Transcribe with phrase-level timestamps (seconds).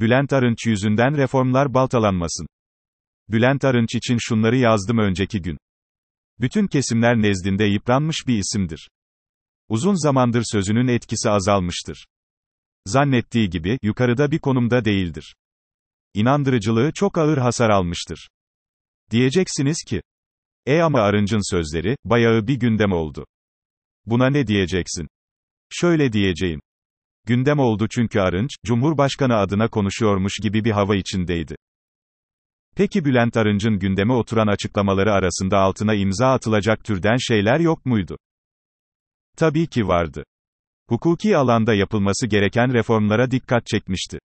[0.00, 2.46] Bülent Arınç yüzünden reformlar baltalanmasın.
[3.28, 5.58] Bülent Arınç için şunları yazdım önceki gün.
[6.38, 8.90] Bütün kesimler nezdinde yıpranmış bir isimdir.
[9.68, 12.06] Uzun zamandır sözünün etkisi azalmıştır.
[12.86, 15.34] Zannettiği gibi, yukarıda bir konumda değildir.
[16.14, 18.28] İnandırıcılığı çok ağır hasar almıştır.
[19.10, 20.02] Diyeceksiniz ki,
[20.66, 23.26] e ama Arınç'ın sözleri, bayağı bir gündem oldu.
[24.06, 25.08] Buna ne diyeceksin?
[25.70, 26.60] Şöyle diyeceğim.
[27.26, 31.56] Gündem oldu çünkü Arınç, Cumhurbaşkanı adına konuşuyormuş gibi bir hava içindeydi.
[32.76, 38.18] Peki Bülent Arınç'ın gündeme oturan açıklamaları arasında altına imza atılacak türden şeyler yok muydu?
[39.36, 40.24] Tabii ki vardı.
[40.88, 44.18] Hukuki alanda yapılması gereken reformlara dikkat çekmişti.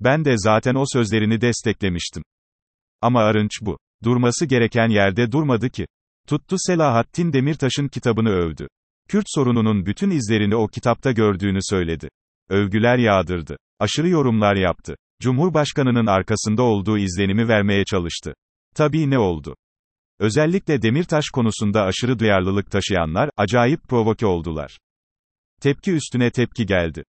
[0.00, 2.22] Ben de zaten o sözlerini desteklemiştim.
[3.00, 3.78] Ama Arınç bu.
[4.04, 5.86] Durması gereken yerde durmadı ki.
[6.28, 8.68] Tuttu Selahattin Demirtaş'ın kitabını övdü.
[9.08, 12.08] Kürt sorununun bütün izlerini o kitapta gördüğünü söyledi.
[12.50, 13.56] Övgüler yağdırdı.
[13.78, 14.96] Aşırı yorumlar yaptı.
[15.22, 18.34] Cumhurbaşkanının arkasında olduğu izlenimi vermeye çalıştı.
[18.74, 19.56] Tabii ne oldu?
[20.18, 24.78] Özellikle Demirtaş konusunda aşırı duyarlılık taşıyanlar, acayip provoke oldular.
[25.60, 27.04] Tepki üstüne tepki geldi.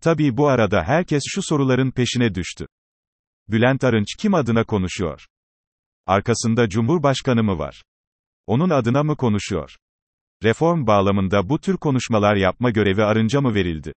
[0.00, 2.66] Tabii bu arada herkes şu soruların peşine düştü.
[3.48, 5.26] Bülent Arınç kim adına konuşuyor?
[6.06, 7.82] Arkasında Cumhurbaşkanı mı var?
[8.46, 9.76] Onun adına mı konuşuyor?
[10.44, 13.92] Reform bağlamında bu tür konuşmalar yapma görevi Arınç'a mı verildi?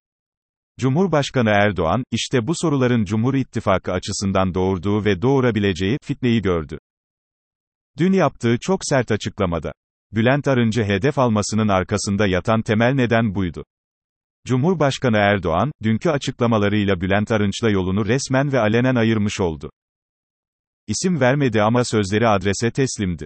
[0.79, 6.77] Cumhurbaşkanı Erdoğan, işte bu soruların Cumhur İttifakı açısından doğurduğu ve doğurabileceği fitneyi gördü.
[7.97, 9.71] Dün yaptığı çok sert açıklamada.
[10.11, 13.63] Bülent Arınç'ı hedef almasının arkasında yatan temel neden buydu.
[14.47, 19.71] Cumhurbaşkanı Erdoğan, dünkü açıklamalarıyla Bülent Arınç'la yolunu resmen ve alenen ayırmış oldu.
[20.87, 23.25] İsim vermedi ama sözleri adrese teslimdi.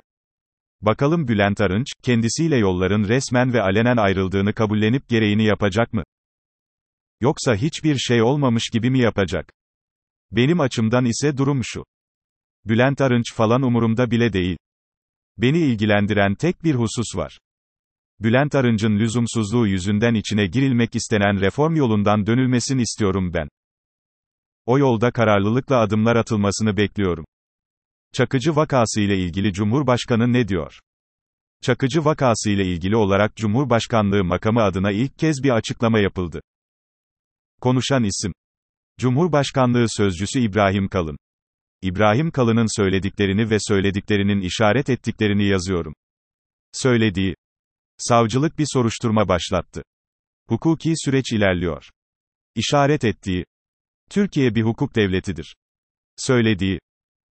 [0.82, 6.04] Bakalım Bülent Arınç, kendisiyle yolların resmen ve alenen ayrıldığını kabullenip gereğini yapacak mı?
[7.22, 9.54] Yoksa hiçbir şey olmamış gibi mi yapacak?
[10.32, 11.86] Benim açımdan ise durum şu.
[12.66, 14.58] Bülent Arınç falan umurumda bile değil.
[15.38, 17.40] Beni ilgilendiren tek bir husus var.
[18.20, 23.50] Bülent Arınç'ın lüzumsuzluğu yüzünden içine girilmek istenen reform yolundan dönülmesini istiyorum ben.
[24.66, 27.26] O yolda kararlılıkla adımlar atılmasını bekliyorum.
[28.14, 30.80] Çakıcı vakası ile ilgili Cumhurbaşkanı ne diyor?
[31.62, 36.42] Çakıcı vakası ile ilgili olarak Cumhurbaşkanlığı makamı adına ilk kez bir açıklama yapıldı.
[37.62, 38.34] Konuşan isim.
[39.00, 41.18] Cumhurbaşkanlığı Sözcüsü İbrahim Kalın.
[41.82, 45.94] İbrahim Kalın'ın söylediklerini ve söylediklerinin işaret ettiklerini yazıyorum.
[46.74, 47.36] Söylediği.
[47.98, 49.84] Savcılık bir soruşturma başlattı.
[50.48, 51.90] Hukuki süreç ilerliyor.
[52.56, 53.46] İşaret ettiği.
[54.10, 55.56] Türkiye bir hukuk devletidir.
[56.18, 56.80] Söylediği.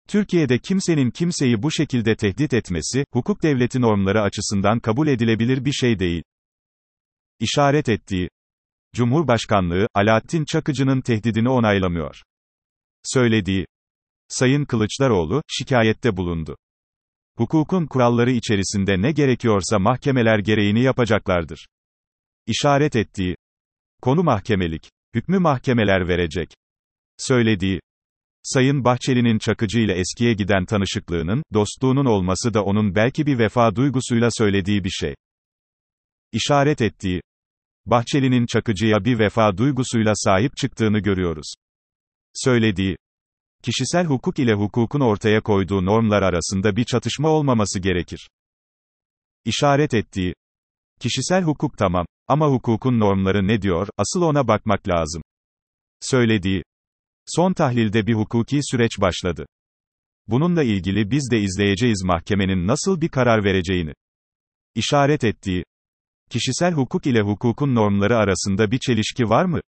[0.09, 5.99] Türkiye'de kimsenin kimseyi bu şekilde tehdit etmesi, hukuk devleti normları açısından kabul edilebilir bir şey
[5.99, 6.23] değil.
[7.41, 8.29] İşaret ettiği.
[8.95, 12.23] Cumhurbaşkanlığı, Alaaddin Çakıcı'nın tehdidini onaylamıyor.
[13.03, 13.67] Söylediği.
[14.29, 16.57] Sayın Kılıçdaroğlu, şikayette bulundu.
[17.37, 21.67] Hukukun kuralları içerisinde ne gerekiyorsa mahkemeler gereğini yapacaklardır.
[22.47, 23.37] İşaret ettiği.
[24.03, 24.91] Konu mahkemelik.
[25.15, 26.55] Hükmü mahkemeler verecek.
[27.19, 27.81] Söylediği.
[28.43, 34.29] Sayın Bahçeli'nin Çakıcı ile eskiye giden tanışıklığının, dostluğunun olması da onun belki bir vefa duygusuyla
[34.33, 35.15] söylediği bir şey.
[36.33, 37.21] İşaret ettiği.
[37.87, 41.53] Bahçeli'nin Çakıcı'ya bir vefa duygusuyla sahip çıktığını görüyoruz.
[42.35, 42.97] Söylediği.
[43.63, 48.29] Kişisel hukuk ile hukukun ortaya koyduğu normlar arasında bir çatışma olmaması gerekir.
[49.45, 50.35] İşaret ettiği.
[51.01, 52.07] Kişisel hukuk tamam.
[52.29, 55.23] Ama hukukun normları ne diyor, asıl ona bakmak lazım.
[56.01, 56.63] Söylediği.
[57.27, 59.47] Son tahlilde bir hukuki süreç başladı.
[60.27, 63.93] Bununla ilgili biz de izleyeceğiz mahkemenin nasıl bir karar vereceğini.
[64.75, 65.65] İşaret ettiği.
[66.33, 69.61] Kişisel hukuk ile hukukun normları arasında bir çelişki var mı?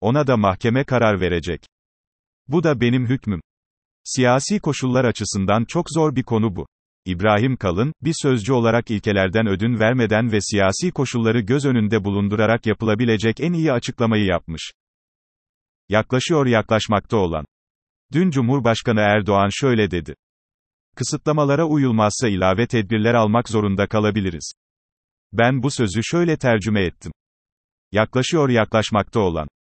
[0.00, 1.66] Ona da mahkeme karar verecek.
[2.48, 3.40] Bu da benim hükmüm.
[4.04, 6.66] Siyasi koşullar açısından çok zor bir konu bu.
[7.04, 13.40] İbrahim Kalın, bir sözcü olarak ilkelerden ödün vermeden ve siyasi koşulları göz önünde bulundurarak yapılabilecek
[13.40, 14.72] en iyi açıklamayı yapmış.
[15.88, 17.44] Yaklaşıyor yaklaşmakta olan.
[18.12, 20.14] Dün Cumhurbaşkanı Erdoğan şöyle dedi.
[20.96, 24.52] Kısıtlamalara uyulmazsa ilave tedbirler almak zorunda kalabiliriz.
[25.32, 27.12] Ben bu sözü şöyle tercüme ettim.
[27.92, 29.48] Yaklaşıyor yaklaşmakta olan.